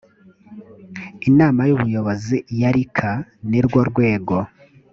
[1.29, 3.11] inama y ubuyobozi ya rica
[3.49, 4.37] ni rwo rwego